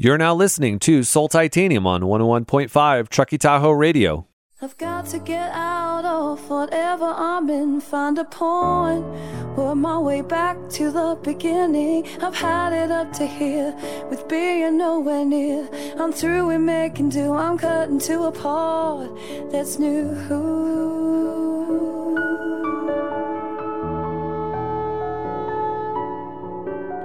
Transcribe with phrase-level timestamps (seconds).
[0.00, 4.28] You're now listening to Soul Titanium on 101.5 Truckee Tahoe Radio.
[4.62, 9.04] I've got to get out of whatever I'm in, find a point,
[9.56, 12.06] work my way back to the beginning.
[12.22, 13.74] I've had it up to here
[14.08, 15.68] with being nowhere near.
[15.98, 19.10] I'm through with making do, I'm cutting to a part
[19.50, 20.14] that's new.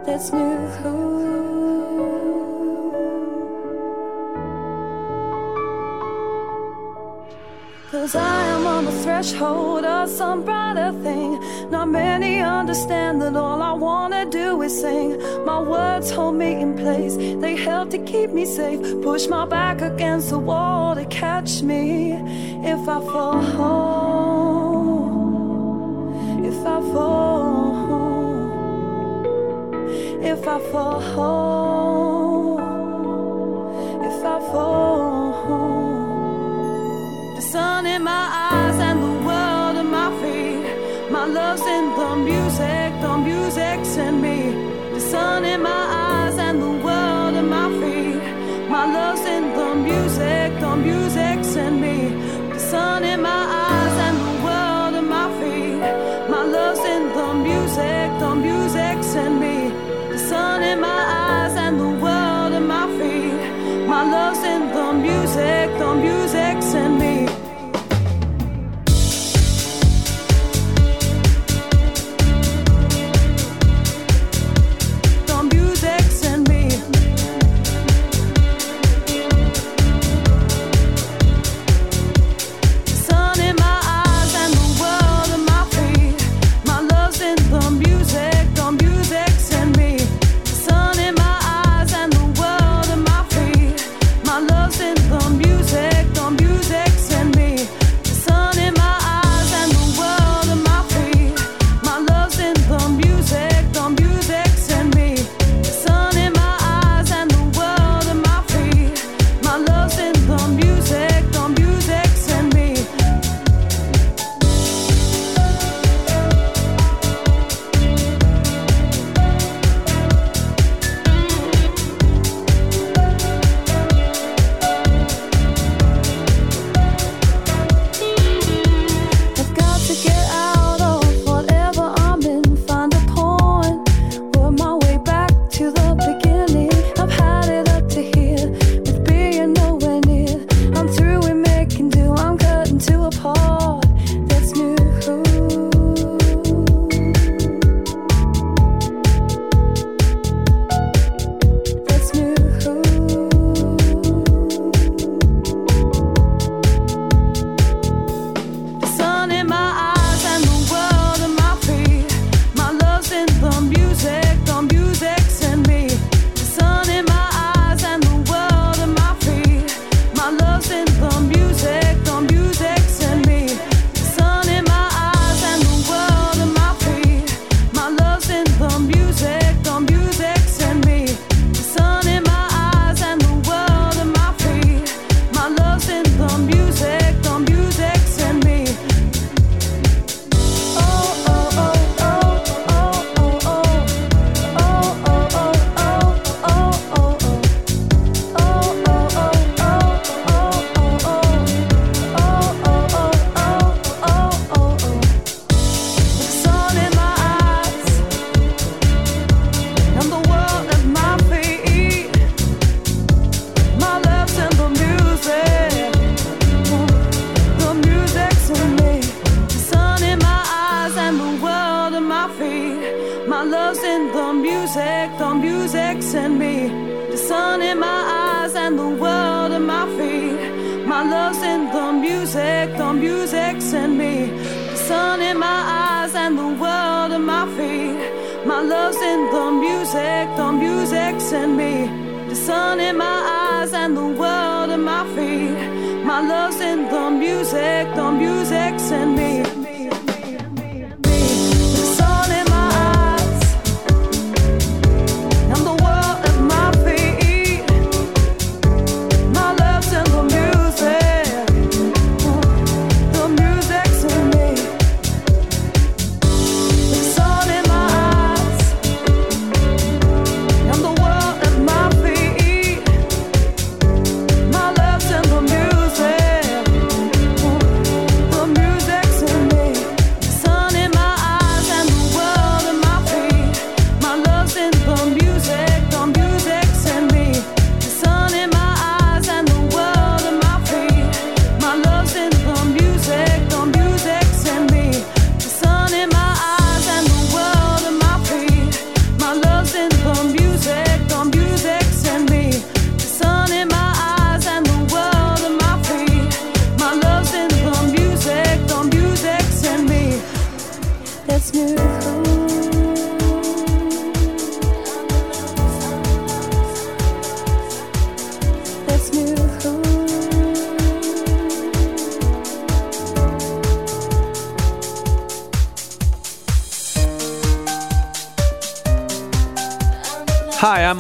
[0.06, 1.83] That's new.
[7.94, 11.40] Cause I am on the threshold of some brighter thing.
[11.70, 15.22] Not many understand that all I wanna do is sing.
[15.46, 18.82] My words hold me in place, they help to keep me safe.
[19.04, 22.14] Push my back against the wall to catch me
[22.74, 23.44] if I fall.
[26.50, 27.74] If I fall.
[30.34, 32.58] If I fall.
[34.10, 35.13] If I fall
[37.44, 41.12] sun in my eyes and the world at my feet.
[41.12, 44.40] My love's in the music, the music's in me.
[44.94, 48.24] The sun in my eyes and the world at my feet.
[48.70, 51.98] My love's in the music, the music's in me.
[52.54, 55.84] The sun in my eyes and the world at my feet.
[56.34, 59.58] My love's in the music, the music's in me.
[60.12, 63.88] The sun in my eyes and the world at my feet.
[63.94, 67.23] My love's in the music, the music's in me.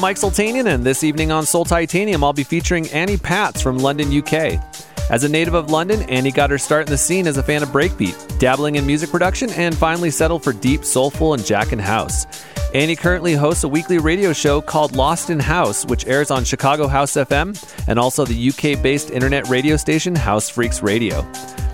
[0.04, 4.12] Mike Sultanian, and this evening on Soul Titanium, I'll be featuring Annie Patz from London,
[4.12, 4.62] UK.
[5.10, 7.64] As a native of London, Annie got her start in the scene as a fan
[7.64, 11.80] of breakbeat, dabbling in music production, and finally settled for deep, soulful, and jack and
[11.80, 12.28] house.
[12.74, 16.88] Annie currently hosts a weekly radio show called Lost in House, which airs on Chicago
[16.88, 17.56] House FM
[17.88, 21.26] and also the UK based internet radio station House Freaks Radio.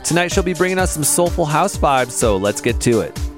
[0.03, 3.28] Tonight, she'll be bringing us some soulful house vibes, so let's get to it.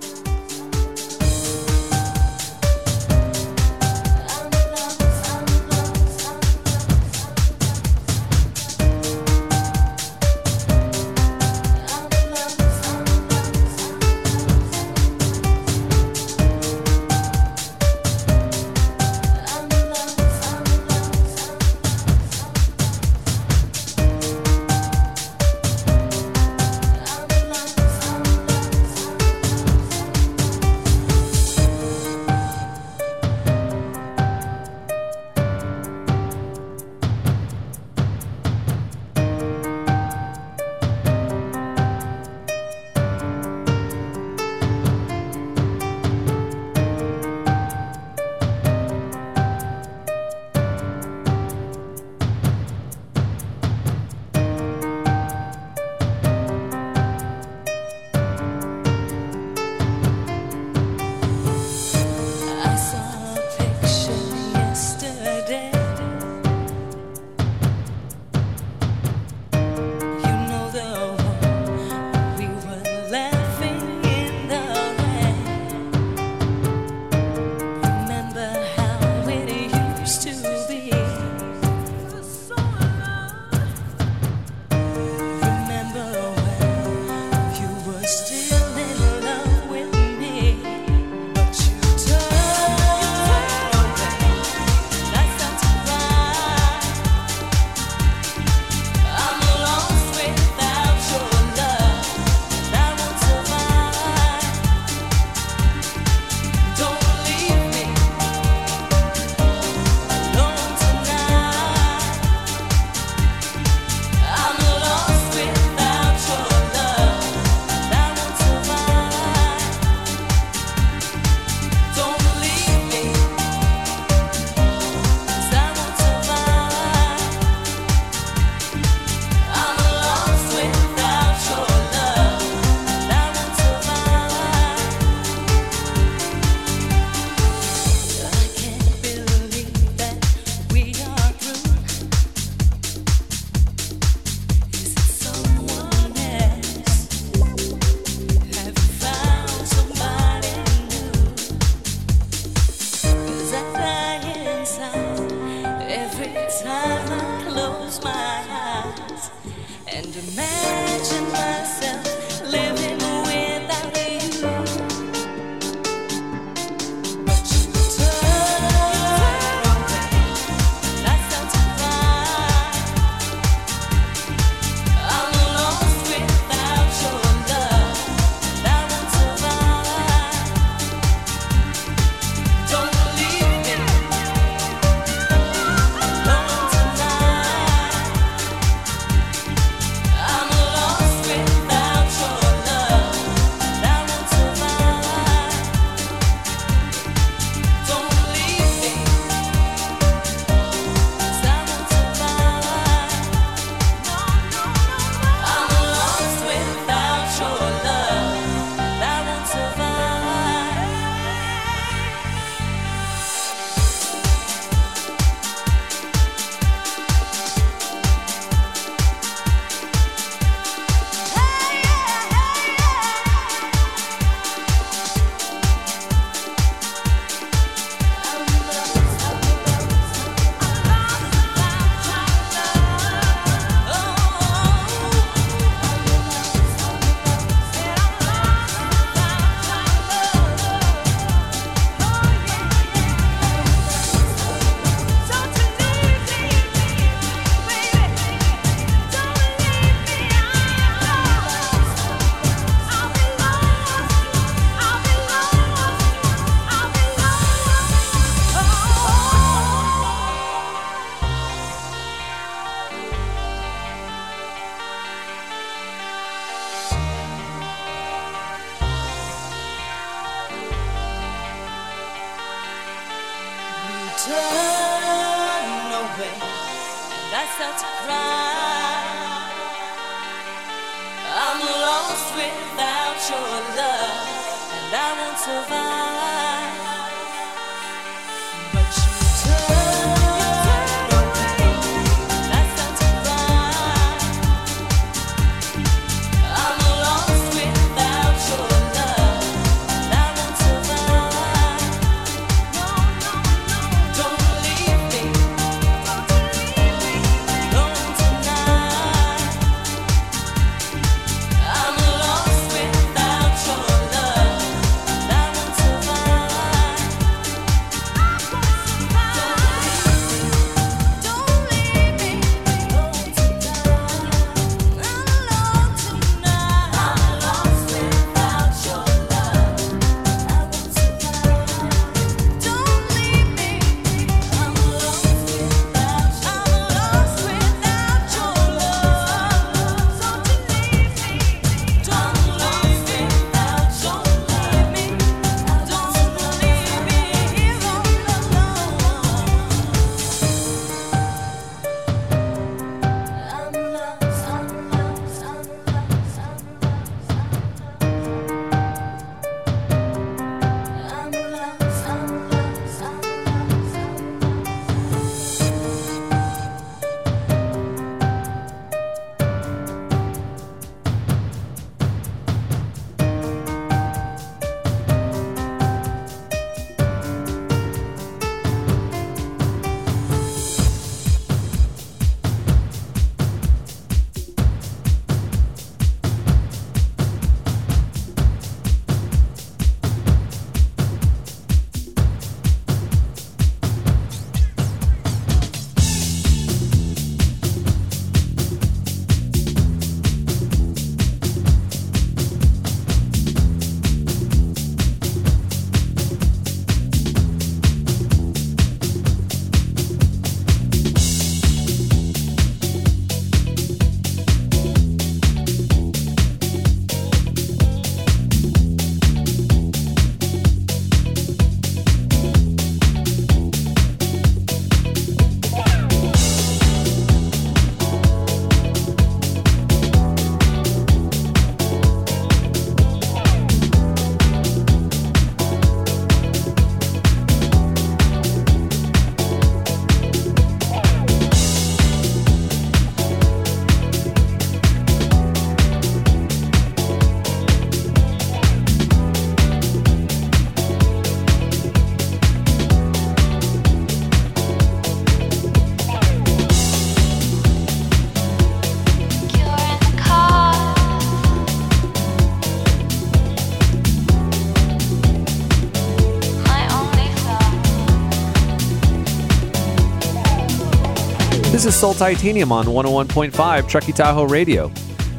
[472.01, 474.91] Soul Titanium on 101.5 Truckee Tahoe Radio.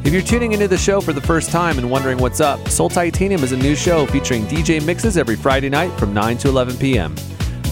[0.05, 2.87] If you're tuning into the show for the first time and wondering what's up, Soul
[2.87, 6.77] Titanium is a new show featuring DJ mixes every Friday night from 9 to 11
[6.77, 7.17] p.m.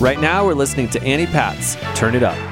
[0.01, 1.77] Right now, we're listening to Annie Patz.
[1.97, 2.50] Turn it up.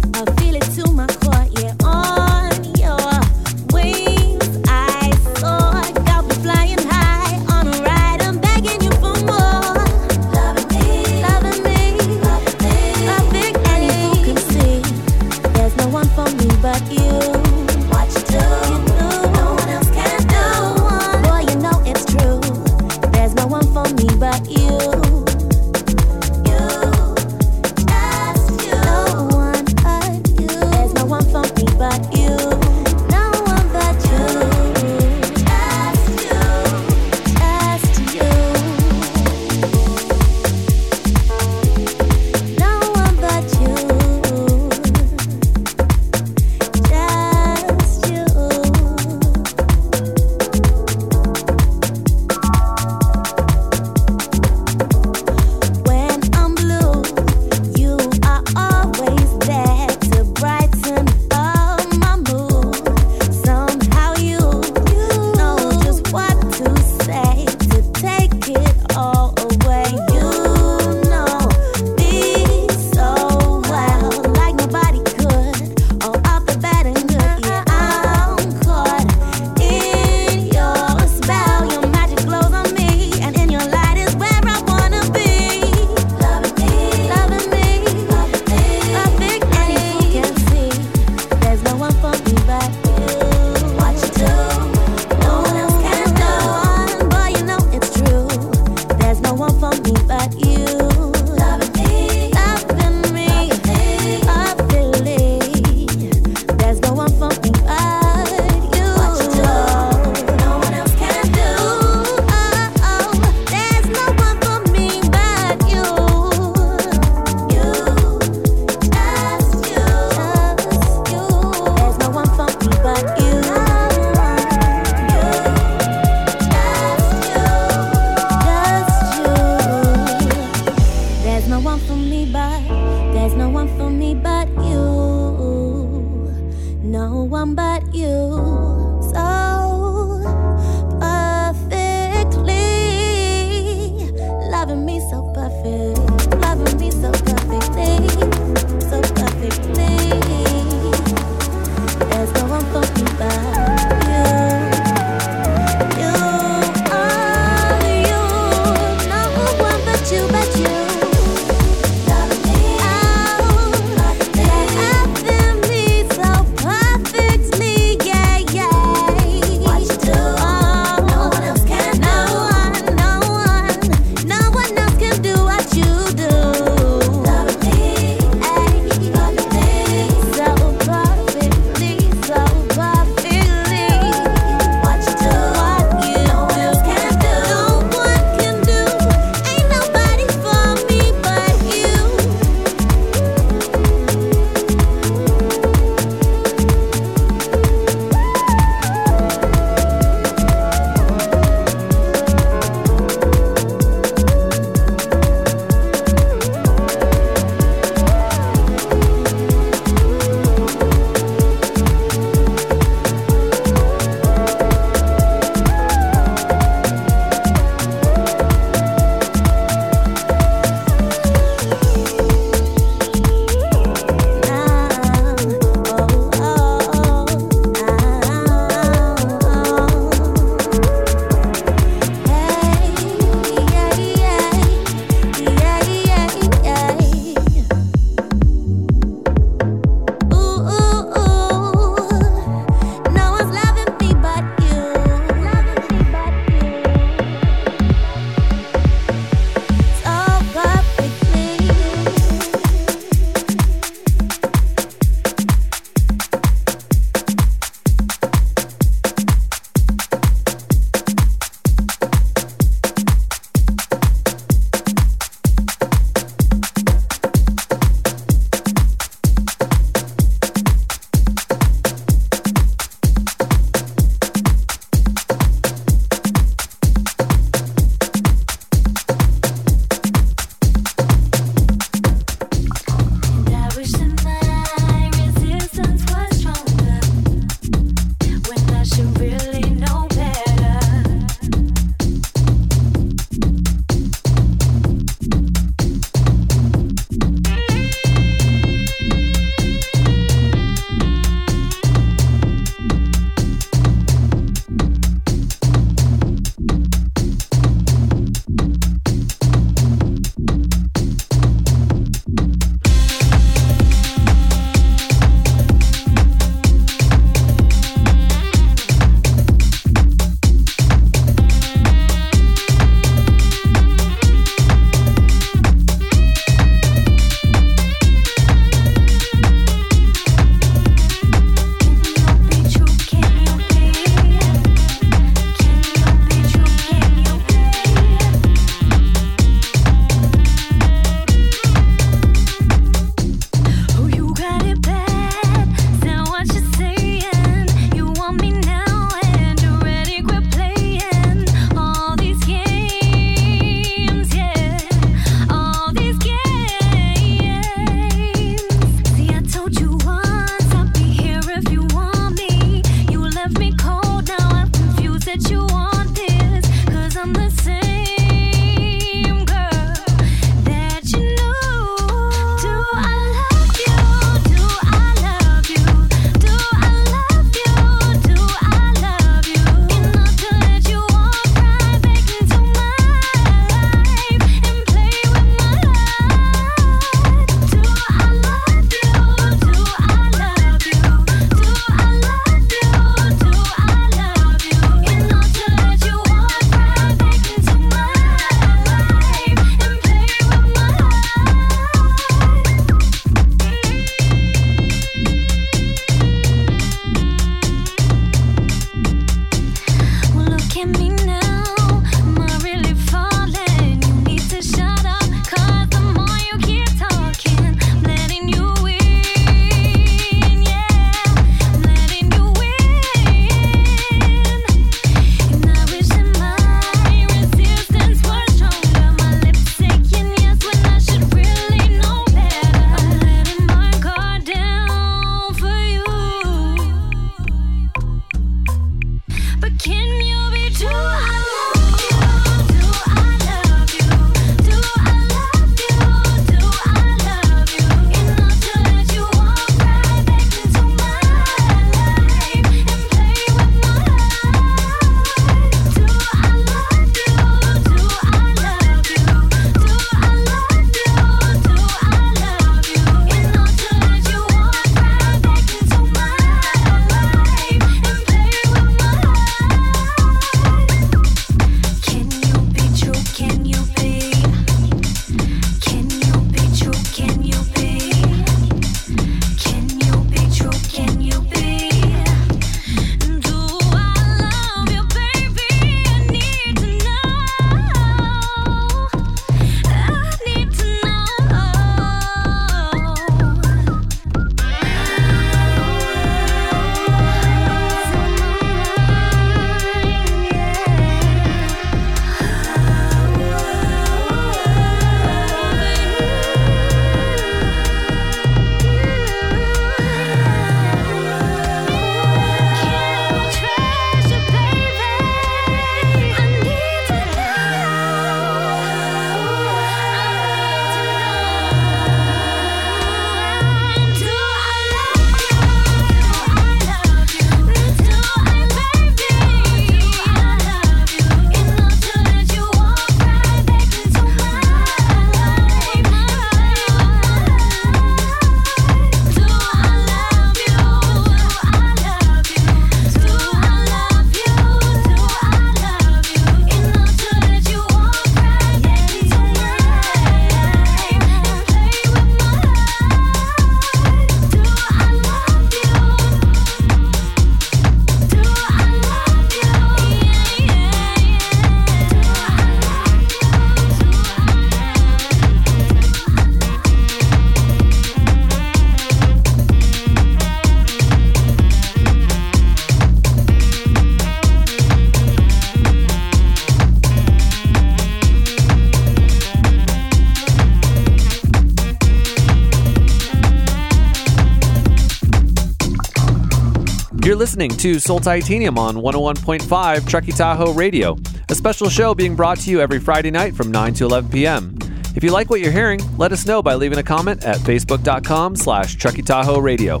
[587.38, 591.16] Listening to Soul Titanium on 101.5 Truckee Tahoe Radio,
[591.48, 594.76] a special show being brought to you every Friday night from 9 to 11 p.m.
[595.14, 598.56] If you like what you're hearing, let us know by leaving a comment at facebook.com
[598.56, 600.00] slash Truckee Tahoe Radio.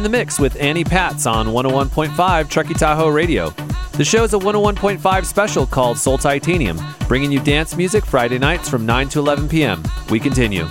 [0.00, 3.50] In the mix with Annie Pats on 101.5 Truckee Tahoe Radio.
[3.92, 8.66] The show is a 101.5 special called Soul Titanium, bringing you dance music Friday nights
[8.66, 9.82] from 9 to 11 p.m.
[10.08, 10.66] We continue.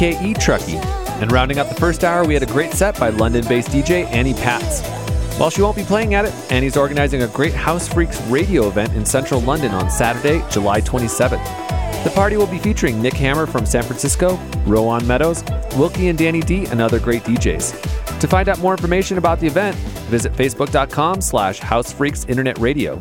[0.00, 0.78] KTKE Truckee.
[1.20, 4.06] And rounding out the first hour, we had a great set by London based DJ
[4.06, 4.80] Annie Pats.
[5.38, 8.94] While she won't be playing at it, Annie's organizing a great House Freaks radio event
[8.94, 11.44] in central London on Saturday, July 27th.
[12.04, 15.44] The party will be featuring Nick Hammer from San Francisco, Rowan Meadows,
[15.76, 18.18] Wilkie and Danny D, and other great DJs.
[18.20, 19.76] To find out more information about the event,
[20.08, 22.98] visit facebook.com slash housefreaks internet radio.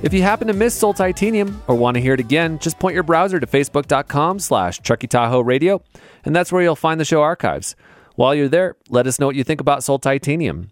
[0.00, 2.94] If you happen to miss Soul Titanium or want to hear it again, just point
[2.94, 5.82] your browser to facebook.com slash Truckee Tahoe Radio,
[6.24, 7.74] and that's where you'll find the show archives.
[8.14, 10.70] While you're there, let us know what you think about Soul Titanium.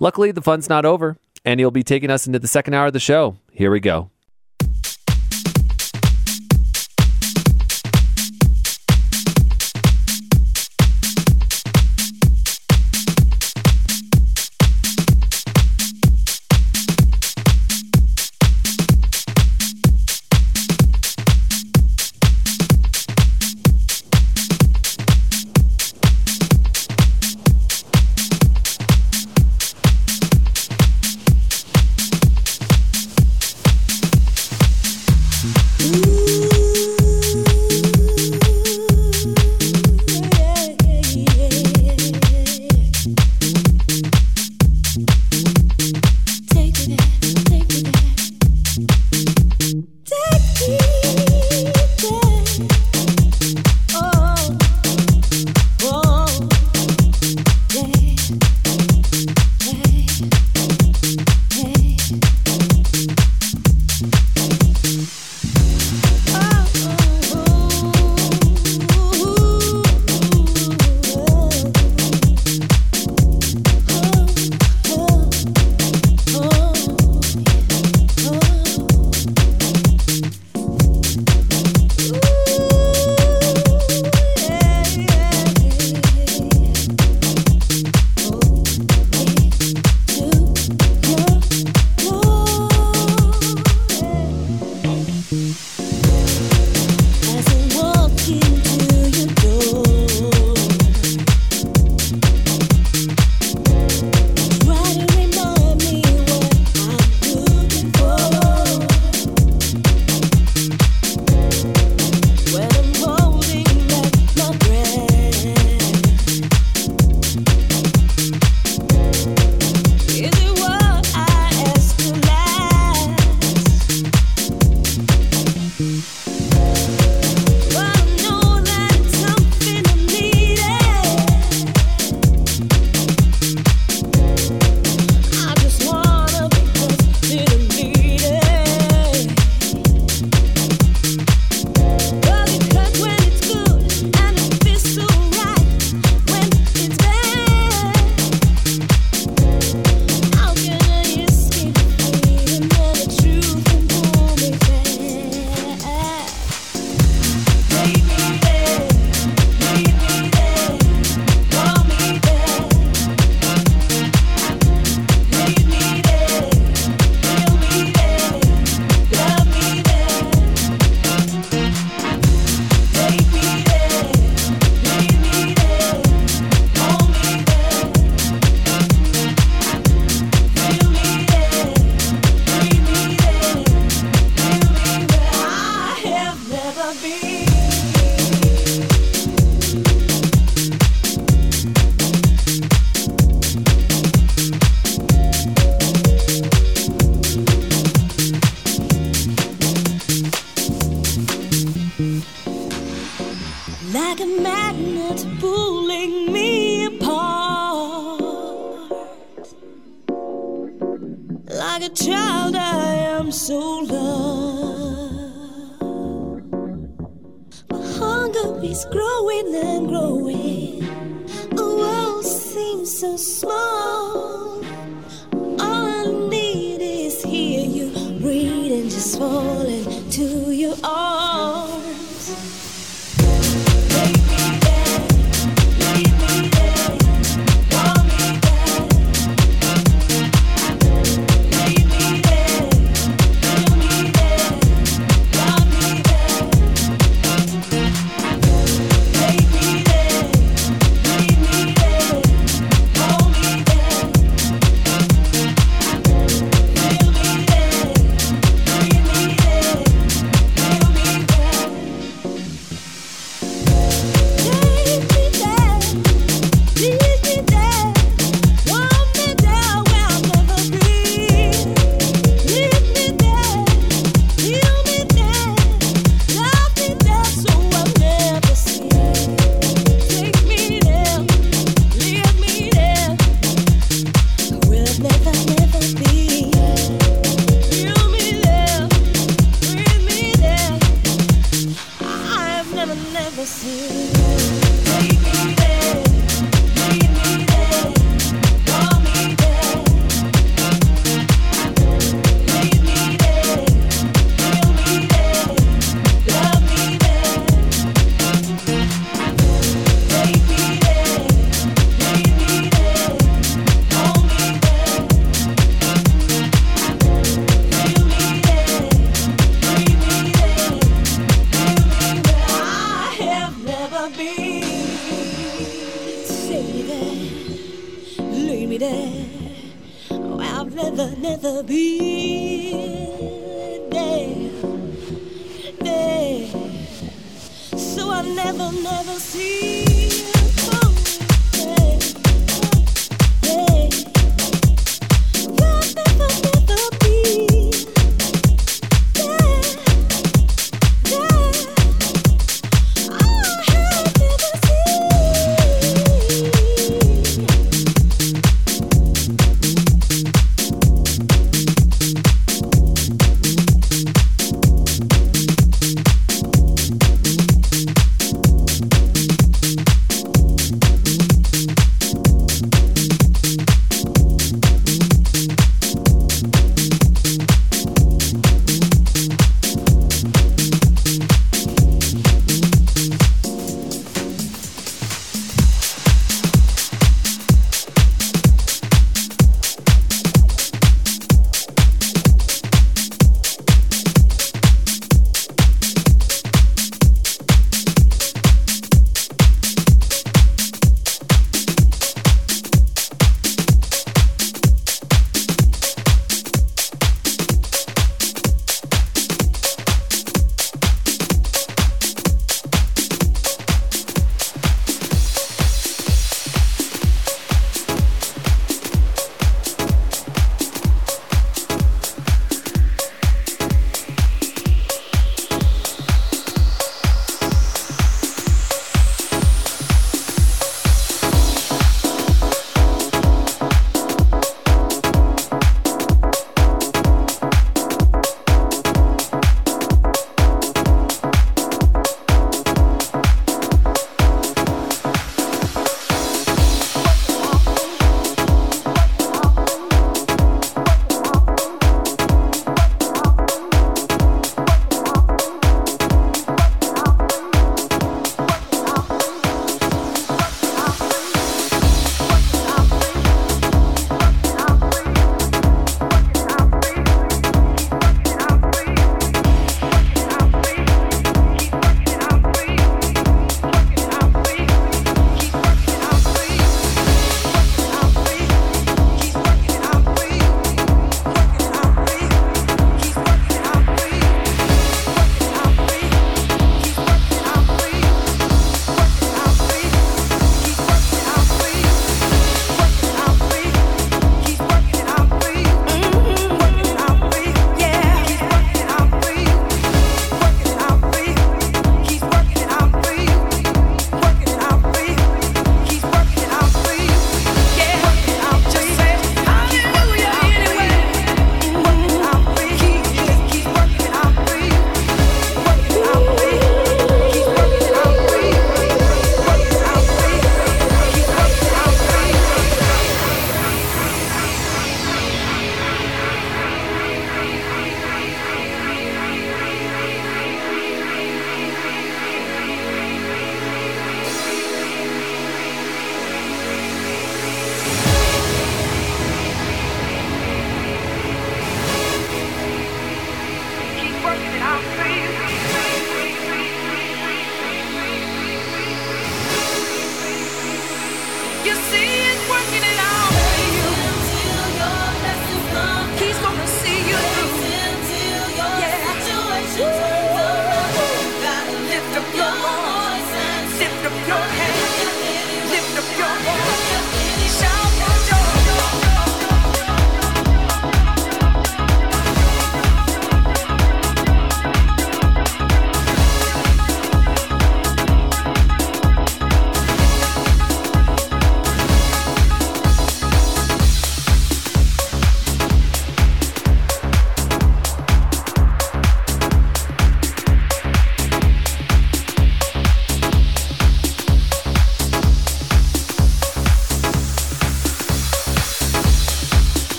[0.00, 2.94] Luckily, the fun's not over, and you'll be taking us into the second hour of
[2.94, 3.36] the show.
[3.52, 4.10] Here we go.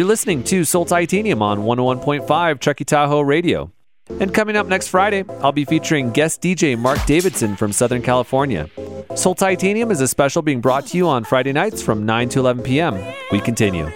[0.00, 3.70] You're listening to Soul Titanium on 101.5 Truckee Tahoe Radio.
[4.08, 8.70] And coming up next Friday, I'll be featuring guest DJ Mark Davidson from Southern California.
[9.14, 12.38] Soul Titanium is a special being brought to you on Friday nights from 9 to
[12.38, 12.98] 11 p.m.
[13.30, 13.90] We continue.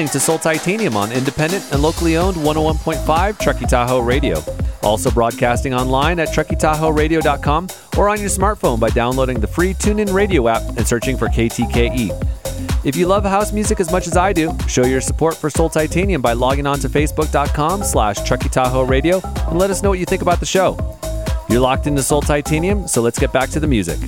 [0.00, 4.42] Listening to Soul Titanium on independent and locally owned 101.5 Truckee Tahoe Radio.
[4.82, 7.68] Also broadcasting online at truckeetahoeradio.com
[7.98, 12.08] or on your smartphone by downloading the free TuneIn Radio app and searching for KTKE.
[12.82, 15.68] If you love house music as much as I do, show your support for Soul
[15.68, 20.06] Titanium by logging on to facebook.com slash Tahoe Radio and let us know what you
[20.06, 20.78] think about the show.
[21.50, 23.98] You're locked into Soul Titanium, so let's get back to the music.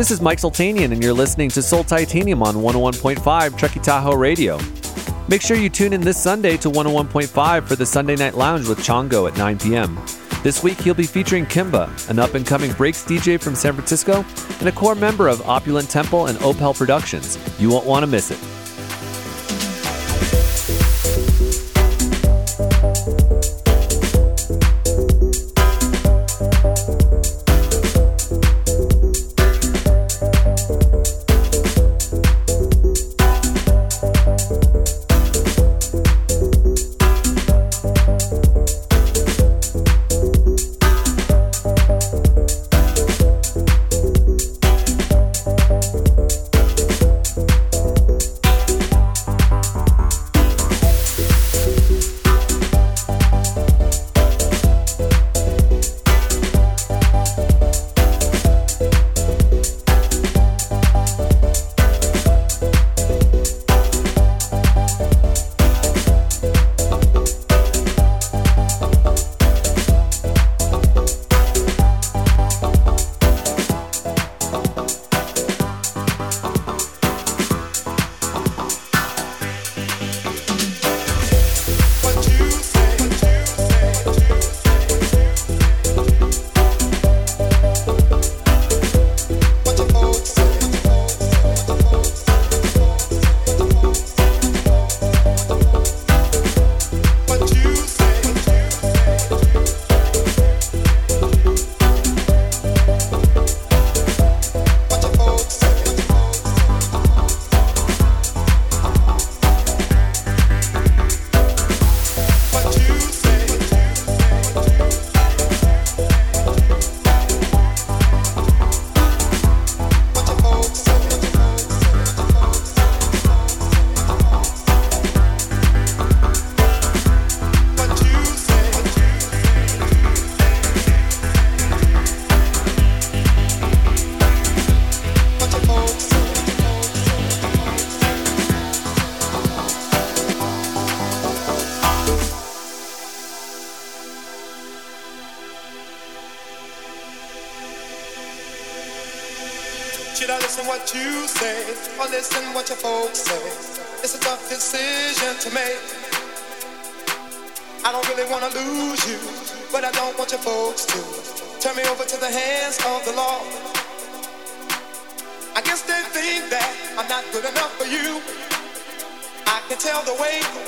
[0.00, 4.58] This is Mike Sultanian, and you're listening to Soul Titanium on 101.5 Truckee Tahoe Radio.
[5.28, 8.78] Make sure you tune in this Sunday to 101.5 for the Sunday Night Lounge with
[8.78, 10.00] Chongo at 9 p.m.
[10.42, 14.24] This week, he'll be featuring Kimba, an up and coming breaks DJ from San Francisco
[14.60, 17.36] and a core member of Opulent Temple and Opel Productions.
[17.60, 18.38] You won't want to miss it.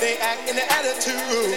[0.03, 1.55] They act in their attitude,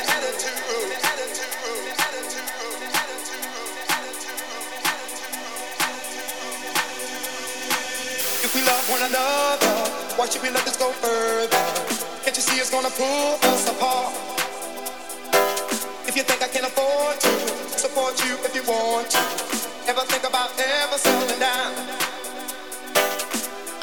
[8.47, 9.75] If we love one another,
[10.15, 11.67] why should we let this go further?
[12.23, 14.15] Can't you see it's gonna pull us apart?
[16.07, 17.33] If you think I can afford to
[17.77, 19.23] support you if you want to,
[19.91, 21.75] ever think about ever settling down?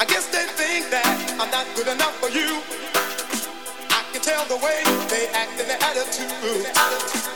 [0.00, 2.93] I guess they think that I'm not good enough for you.
[4.24, 4.80] Tell the way
[5.10, 7.33] they act and their attitude.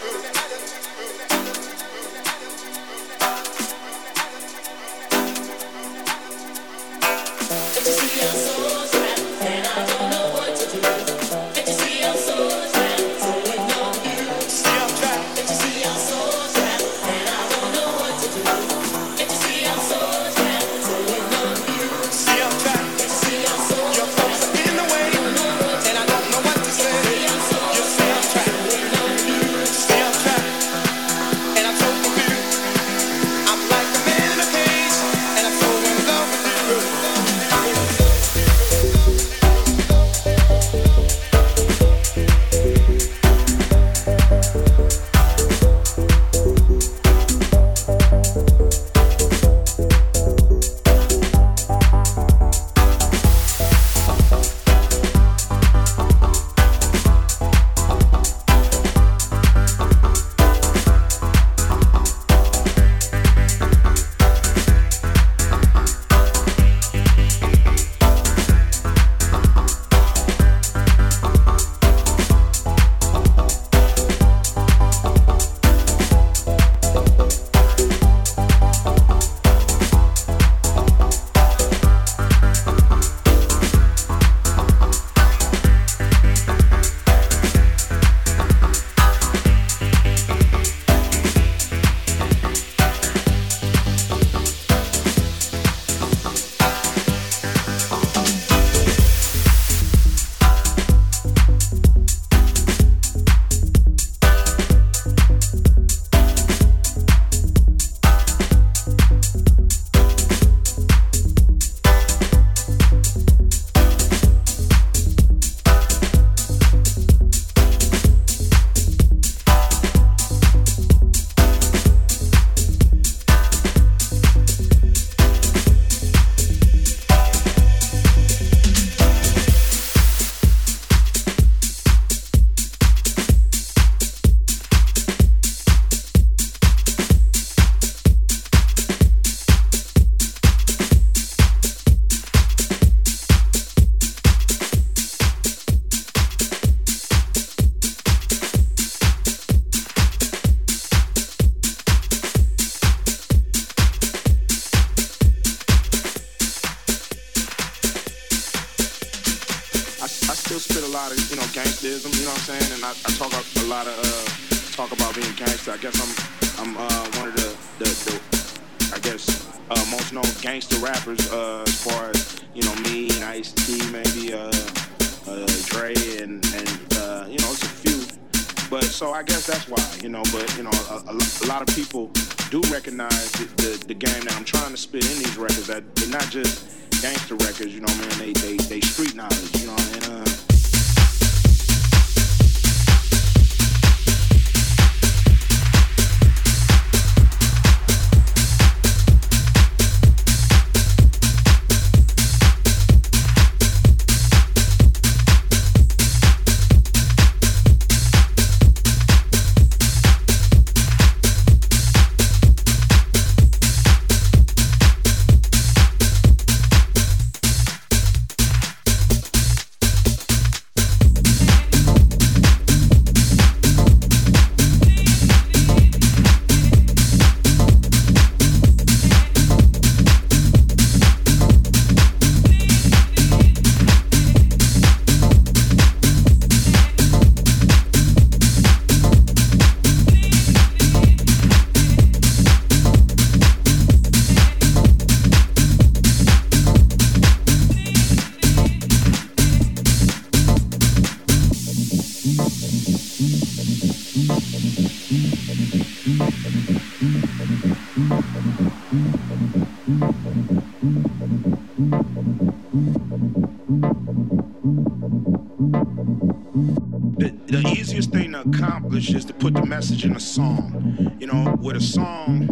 [269.68, 271.16] Message in a song.
[271.20, 272.48] You know, with a song,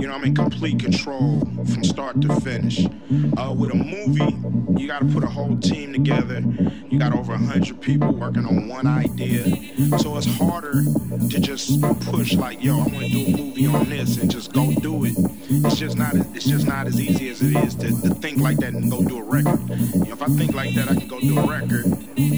[0.00, 2.86] you know, I'm in complete control from start to finish.
[3.36, 4.34] Uh, with a movie,
[4.80, 6.42] you got to put a whole team together.
[6.88, 9.44] You got over a hundred people working on one idea,
[9.98, 10.82] so it's harder
[11.28, 14.54] to just push like, yo, I want to do a movie on this and just
[14.54, 15.14] go do it.
[15.50, 16.14] It's just not.
[16.34, 19.04] It's just not as easy as it is to, to think like that and go
[19.04, 19.60] do a record.
[19.68, 21.84] You know, if I think like that, I can go do a record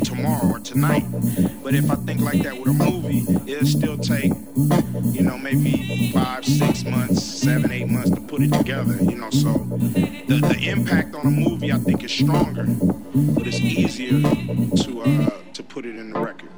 [0.04, 1.04] tomorrow or tonight.
[1.62, 4.32] But if I think like that with a movie, it'll still take,
[5.12, 8.96] you know, maybe five, six months, seven, eight months to put it together.
[9.00, 12.64] You know, so the the impact on a movie I think is stronger,
[13.34, 16.48] but it's easier to uh, to put it in the record.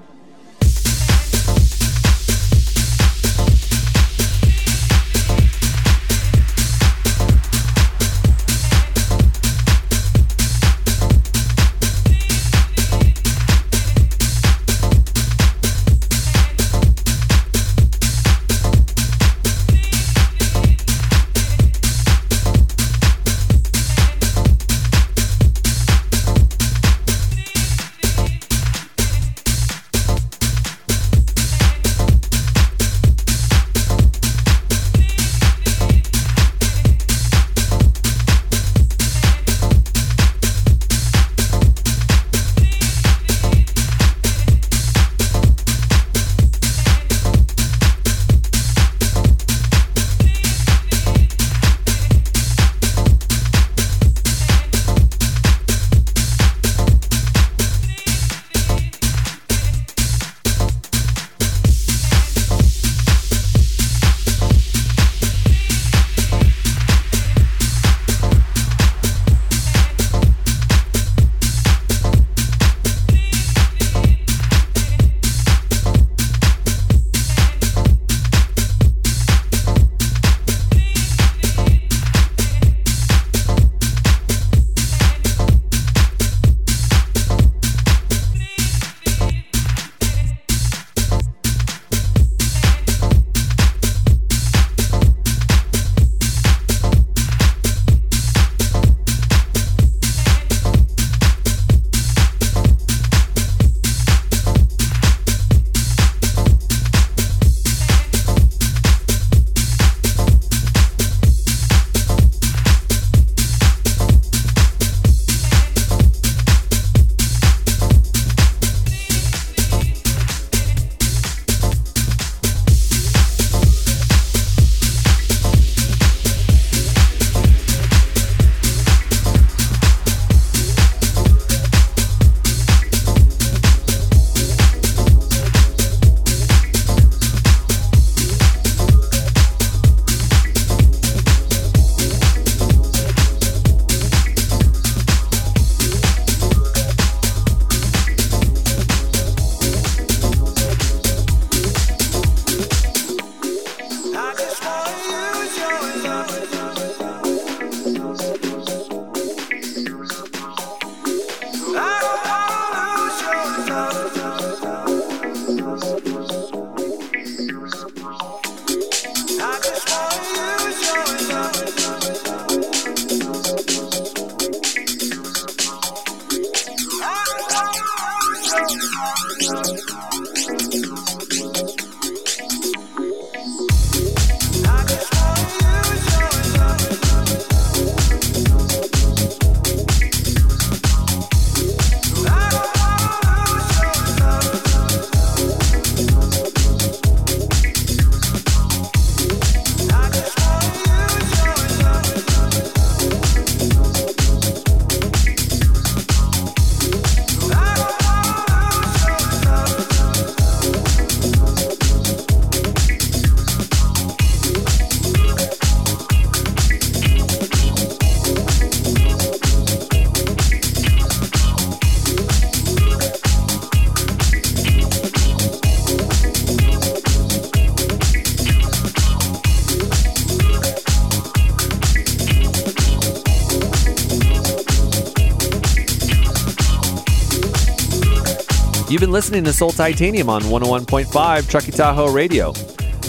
[239.04, 242.54] Been listening to Soul Titanium on 101.5 Truckee Tahoe Radio.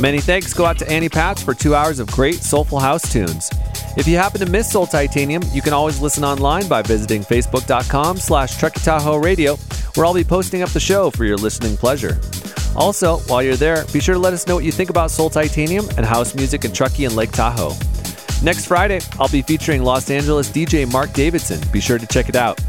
[0.02, 3.50] Many thanks go out to Annie Patz for two hours of great soulful house tunes.
[3.96, 8.18] If you happen to miss Soul Titanium, you can always listen online by visiting facebook.com
[8.18, 9.56] slash Truckee Tahoe Radio,
[9.96, 12.20] where I'll be posting up the show for your listening pleasure.
[12.76, 15.30] Also, while you're there, be sure to let us know what you think about Soul
[15.30, 17.74] Titanium and house music in Truckee and Lake Tahoe.
[18.44, 21.62] Next Friday, I'll be featuring Los Angeles DJ Mark Davidson.
[21.72, 22.60] Be sure to check it out.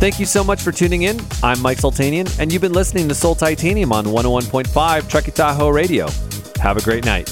[0.00, 1.20] Thank you so much for tuning in.
[1.42, 6.08] I'm Mike Sultanian, and you've been listening to Soul Titanium on 101.5 Truckee Tahoe Radio.
[6.62, 7.29] Have a great night.